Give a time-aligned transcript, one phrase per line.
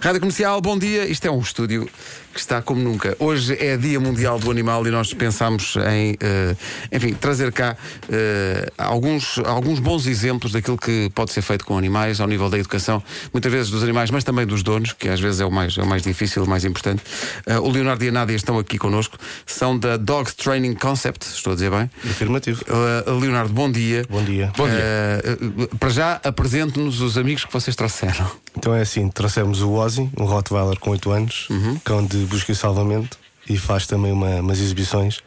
[0.00, 1.06] Rádio Comercial, bom dia.
[1.06, 1.88] Isto é um estúdio
[2.32, 3.14] que está como nunca.
[3.18, 6.56] Hoje é Dia Mundial do Animal e nós pensamos em, eh,
[6.90, 7.76] enfim, trazer cá
[8.10, 12.58] eh, alguns, alguns bons exemplos daquilo que pode ser feito com animais ao nível da
[12.58, 13.02] educação,
[13.32, 15.82] muitas vezes dos animais, mas também dos donos, que às vezes é o mais, é
[15.82, 17.02] o mais difícil, o mais importante.
[17.46, 21.52] Eh, o Leonardo e a Nádia estão aqui connosco, são da Dogs Training Concept, estou
[21.52, 21.90] a dizer bem.
[22.04, 22.64] Afirmativo.
[22.64, 24.06] Uh, Leonardo, bom dia.
[24.08, 24.50] Bom dia.
[24.56, 25.22] Bom dia.
[25.68, 28.30] Uh, para já, apresente-nos os amigos que vocês trouxeram.
[28.56, 31.48] Então é assim, trouxemos o Ozzy, um Rottweiler com 8 anos,
[31.84, 33.18] cão de busca e salvamento,
[33.48, 35.20] e faz também uma- umas exibições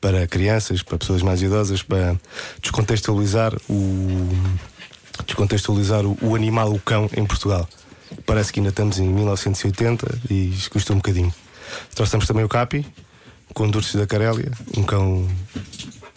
[0.00, 2.16] para crianças, para pessoas mais idosas, para
[2.62, 4.28] descontextualizar o
[5.26, 7.68] descontextualizar o, o animal, o cão, em Portugal.
[8.24, 11.32] Parece que ainda estamos em 1980 e isto custa um bocadinho.
[11.94, 12.86] Trouxemos também o Capi,
[13.52, 15.28] com da Carélia, um cão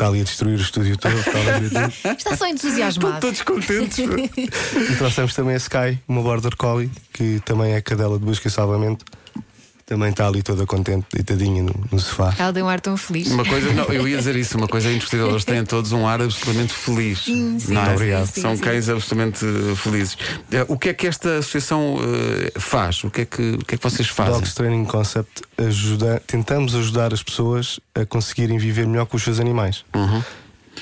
[0.01, 1.15] está ali a destruir o estúdio todo.
[1.15, 1.91] está ali.
[2.17, 3.19] Está só entusiasmado.
[3.21, 3.99] Todos contentes.
[4.01, 8.51] E trouxemos também a Sky, uma Border Collie, que também é cadela de busca e
[8.51, 9.05] salvamento.
[9.91, 12.33] Também está ali toda contente, deitadinha no, no sofá.
[12.39, 13.27] Ela deu um ar tão feliz.
[13.29, 16.21] Uma coisa, não, eu ia dizer isso, uma coisa indiscutível, eles têm todos um ar
[16.21, 17.25] absolutamente feliz.
[17.25, 17.87] Sim, sim, não é?
[17.87, 18.25] sim, Obrigado.
[18.27, 18.61] sim, São sim.
[18.63, 20.17] cães absolutamente eh, felizes.
[20.49, 23.03] Eh, O que é que esta associação eh, faz?
[23.03, 24.35] O que, é que, o que é que vocês fazem?
[24.35, 29.41] Dogs Training Concept ajuda, tentamos ajudar as pessoas a conseguirem viver melhor com os seus
[29.41, 29.83] animais.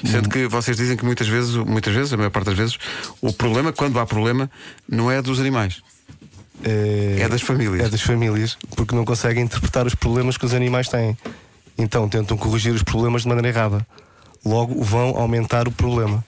[0.06, 2.78] Sendo que vocês dizem que muitas vezes, muitas vezes, a maior parte das vezes,
[3.20, 4.52] o problema, quando há problema,
[4.88, 5.82] não é dos animais,
[6.64, 7.86] É, das famílias.
[7.86, 11.18] é das famílias, porque não conseguem interpretar os problemas que os animais têm.
[11.78, 13.88] Então tentam corrigir os problemas de maneira errada.
[14.46, 16.24] Logo vão aumentar o problema.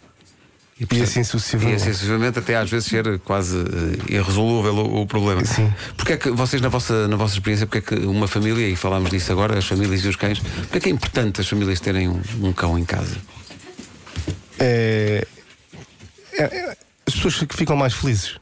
[0.80, 1.76] E, portanto, assim E sucessivamente.
[1.84, 5.46] assim, sucessivamente, até às vezes ser quase eh, irresolúvel o, o problema.
[5.46, 5.72] Sim.
[5.96, 8.76] Porque é que vocês, na vossa, na vossa experiência, porque é que uma família, e
[8.76, 11.80] falámos disso agora, as famílias e os cães, porque é que é importante as famílias
[11.80, 13.16] terem um, um cão em casa?
[14.60, 15.28] É-
[16.34, 18.38] é- é- as pessoas que ficam mais felizes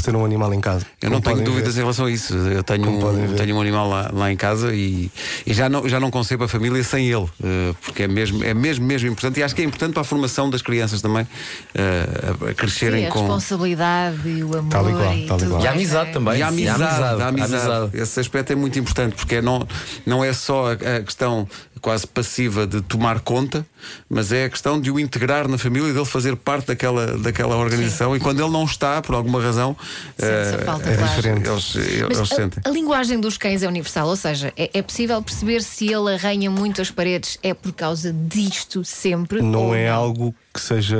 [0.00, 0.84] por ter um animal em casa.
[1.00, 1.80] Eu não tenho dúvidas ver.
[1.80, 2.34] em relação a isso.
[2.34, 5.10] Eu tenho, um, tenho um animal lá, lá em casa e,
[5.46, 8.54] e já, não, já não concebo a família sem ele, eh, porque é mesmo, é
[8.54, 11.26] mesmo, mesmo importante e acho que é importante para a formação das crianças também
[11.74, 12.06] eh,
[12.50, 13.20] a- crescerem Sim, a com.
[13.20, 15.62] responsabilidade e o amor Tal e qual, e tal e qual.
[15.62, 16.12] E a amizade é?
[16.12, 16.38] também.
[16.38, 17.54] E a amizade, a amizade, a amizade.
[17.54, 17.98] a amizade.
[18.02, 19.66] Esse aspecto é muito importante porque não,
[20.06, 21.46] não é só a, a questão
[21.80, 23.66] quase passiva de tomar conta,
[24.08, 27.56] mas é a questão de o integrar na família e dele fazer parte daquela, daquela
[27.56, 28.14] organização.
[28.14, 29.76] E quando ele não está, por alguma razão,
[30.18, 31.14] Sente-se a eh, falta, eh, claro.
[31.16, 31.48] diferente.
[31.48, 31.86] eles, Mas
[32.18, 32.62] eles a- sentem.
[32.64, 36.50] a, linguagem dos cães é universal, ou seja, é, é possível perceber se ele arranha
[36.50, 39.40] muito as paredes é por causa disto sempre.
[39.42, 40.98] Não ou é algo que seja.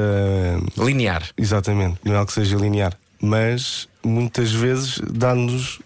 [0.79, 1.25] Linear.
[1.37, 2.97] Exatamente, não é algo que seja linear.
[3.21, 5.79] Mas muitas vezes dá-nos,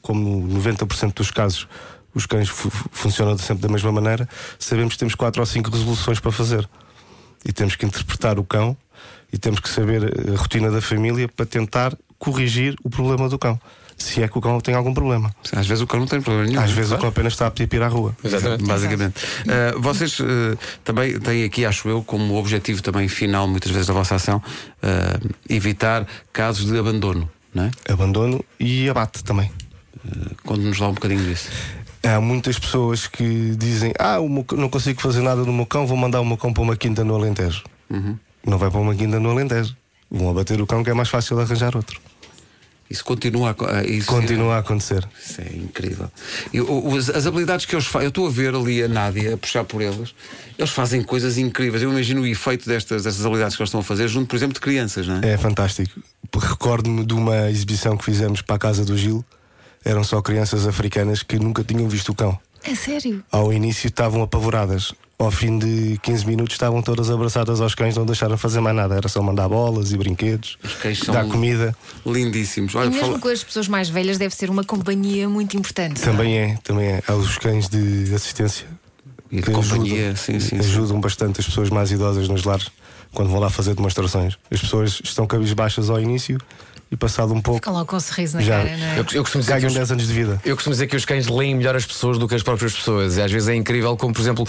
[0.00, 1.66] como 90% dos casos,
[2.16, 4.26] os cães fu- fu- funcionam sempre da mesma maneira,
[4.58, 6.68] sabemos que temos quatro ou cinco resoluções para fazer.
[7.44, 8.76] E temos que interpretar o cão
[9.32, 13.60] e temos que saber a rotina da família para tentar corrigir o problema do cão.
[13.98, 15.34] Se é que o cão tem algum problema.
[15.54, 16.60] Às vezes o cão não tem problema nenhum.
[16.60, 18.16] Às vezes o cão apenas está a pedir para ir à rua.
[18.22, 18.64] Exatamente.
[18.64, 19.14] Basicamente.
[19.44, 20.24] Uh, vocês uh,
[20.84, 24.36] também têm aqui, acho eu, como objetivo também final, muitas vezes, da vossa ação,
[24.82, 27.70] uh, evitar casos de abandono, não é?
[27.90, 29.50] Abandono e abate também.
[30.44, 31.48] Conte-nos lá um bocadinho disso.
[32.14, 34.18] Há muitas pessoas que dizem: Ah,
[34.56, 37.02] não consigo fazer nada no meu cão, vou mandar o meu cão para uma quinta
[37.04, 37.62] no Alentejo.
[38.46, 39.76] Não vai para uma quinta no Alentejo.
[40.10, 42.00] Vão abater o cão que é mais fácil arranjar outro.
[42.88, 45.04] Isso continua a, co- a- isso Continua a acontecer.
[45.20, 46.08] Isso é incrível.
[46.52, 49.34] E, o- as, as habilidades que eles fazem, eu estou a ver ali a Nádia
[49.34, 50.14] a puxar por eles,
[50.56, 51.82] eles fazem coisas incríveis.
[51.82, 54.54] Eu imagino o efeito destas, destas habilidades que eles estão a fazer, junto, por exemplo,
[54.54, 55.32] de crianças, não é?
[55.32, 56.00] É fantástico.
[56.38, 59.24] Recordo-me de uma exibição que fizemos para a casa do Gil.
[59.86, 62.36] Eram só crianças africanas que nunca tinham visto o cão.
[62.64, 63.22] É sério?
[63.30, 64.92] Ao início estavam apavoradas.
[65.18, 68.96] Ao fim de 15 minutos estavam todas abraçadas aos cães, não deixaram fazer mais nada.
[68.96, 71.74] Era só mandar bolas e brinquedos, Os cães são dar comida.
[72.04, 72.74] lindíssimos.
[72.74, 76.00] E Olha, mesmo fala- com as pessoas mais velhas deve ser uma companhia muito importante.
[76.02, 77.02] Também é, também é.
[77.06, 78.66] Há os cães de assistência.
[79.30, 80.58] E de que companhia, ajudam, sim, sim, sim.
[80.58, 82.68] ajudam bastante as pessoas mais idosas nos lares
[83.14, 84.36] quando vão lá fazer demonstrações.
[84.50, 86.38] As pessoas estão cabisbaixas ao início
[86.90, 88.58] e passado um pouco Ficam logo com um sorriso na Já.
[88.58, 88.98] cara, não é?
[88.98, 90.40] Eu, eu costumo dizer que ganham os, 10 anos de vida.
[90.44, 93.16] eu costumo dizer que os cães leem melhor as pessoas do que as próprias pessoas.
[93.16, 94.46] E às vezes é incrível como, por exemplo,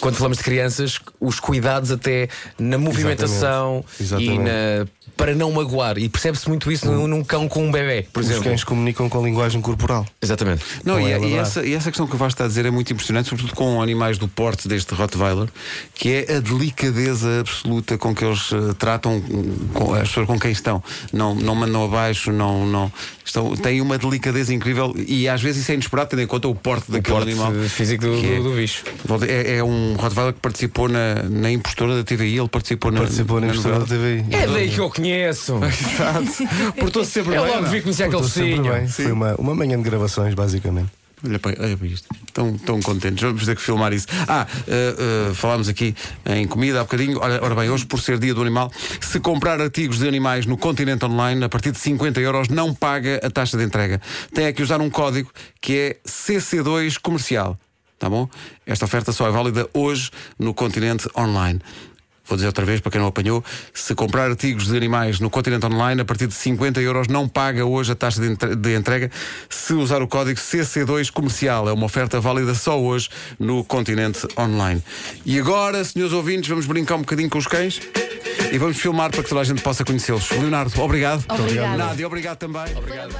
[0.00, 4.34] quando falamos de crianças, os cuidados até na movimentação Exatamente.
[4.34, 4.86] e na,
[5.16, 5.98] para não magoar.
[5.98, 8.44] E percebe-se muito isso num, num cão com um bebê, por Os exemplo.
[8.44, 10.06] cães comunicam com a linguagem corporal.
[10.20, 10.64] Exatamente.
[10.84, 12.70] Não, e, é e essa, e essa questão que o Vasco está a dizer é
[12.70, 15.48] muito impressionante, sobretudo com animais do porte deste Rottweiler,
[15.94, 19.22] que é a delicadeza absoluta com que eles eh, tratam
[19.72, 20.82] com, as pessoas com quem estão.
[21.12, 22.92] Não, não mandam abaixo, não, não
[23.24, 26.54] estão, têm uma delicadeza incrível e às vezes isso é inesperado, tendo em conta o
[26.54, 27.52] porte O daquele porte animal.
[27.68, 28.82] físico do, é- do, do bicho.
[29.28, 33.00] É, é um, um Rottweiler que participou na, na impostora da TVI, ele participou na.
[33.00, 34.22] Participou na impressora da novela.
[34.22, 34.34] TVI.
[34.34, 35.60] É daí que eu conheço.
[35.64, 36.72] Exato.
[36.78, 37.70] Portou-se sempre É bem, logo não?
[37.70, 38.88] vi conhecer aquele bem.
[38.88, 40.90] Foi uma, uma manhã de gravações, basicamente.
[41.26, 42.06] Olha para, olha para isto.
[42.26, 43.22] Estão, tão contentes.
[43.22, 44.06] Vamos ter que filmar isso.
[44.28, 45.94] Ah, uh, uh, falámos aqui
[46.26, 47.18] em comida há bocadinho.
[47.18, 48.70] Ora, ora bem, hoje, por ser dia do animal,
[49.00, 53.20] se comprar artigos de animais no continente online, a partir de 50 euros, não paga
[53.22, 54.00] a taxa de entrega.
[54.34, 55.30] Tem é que usar um código
[55.60, 57.58] que é CC2 comercial.
[58.04, 58.28] Tá bom?
[58.66, 61.58] Esta oferta só é válida hoje no continente online.
[62.26, 63.42] Vou dizer outra vez para quem não apanhou:
[63.72, 67.64] se comprar artigos de animais no continente online, a partir de 50 euros, não paga
[67.64, 69.10] hoje a taxa de entre- de entrega
[69.48, 71.66] se usar o código CC2 comercial.
[71.66, 73.08] É uma oferta válida só hoje
[73.38, 74.82] no continente online.
[75.24, 77.80] E agora, senhores ouvintes, vamos brincar um bocadinho com os cães
[78.52, 80.28] e vamos filmar para que toda a gente possa conhecê-los.
[80.30, 81.24] Leonardo, obrigado.
[81.26, 81.78] Obrigado.
[81.78, 82.64] Nádia, obrigado também.
[82.74, 83.14] Trabalho.